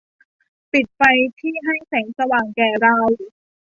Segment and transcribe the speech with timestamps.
[0.71, 1.01] ปิดไฟ
[1.39, 2.97] ที่ให้แสงสว่างแก่เรา